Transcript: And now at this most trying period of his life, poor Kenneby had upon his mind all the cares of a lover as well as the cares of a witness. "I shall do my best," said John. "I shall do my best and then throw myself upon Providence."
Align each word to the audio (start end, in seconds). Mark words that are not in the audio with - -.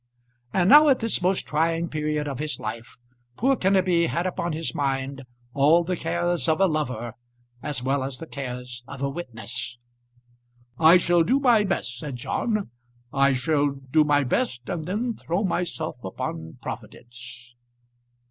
And 0.51 0.67
now 0.67 0.89
at 0.89 0.97
this 0.97 1.21
most 1.21 1.45
trying 1.45 1.87
period 1.87 2.27
of 2.27 2.39
his 2.39 2.59
life, 2.59 2.97
poor 3.37 3.55
Kenneby 3.55 4.07
had 4.07 4.25
upon 4.25 4.51
his 4.51 4.73
mind 4.73 5.21
all 5.53 5.83
the 5.83 5.95
cares 5.95 6.47
of 6.49 6.59
a 6.59 6.65
lover 6.65 7.13
as 7.61 7.83
well 7.83 8.03
as 8.03 8.17
the 8.17 8.25
cares 8.25 8.81
of 8.87 9.03
a 9.03 9.09
witness. 9.11 9.77
"I 10.79 10.97
shall 10.97 11.21
do 11.21 11.39
my 11.39 11.63
best," 11.65 11.99
said 11.99 12.15
John. 12.15 12.71
"I 13.13 13.33
shall 13.33 13.69
do 13.69 14.03
my 14.03 14.23
best 14.23 14.67
and 14.69 14.87
then 14.87 15.13
throw 15.13 15.43
myself 15.43 16.03
upon 16.03 16.57
Providence." 16.63 17.55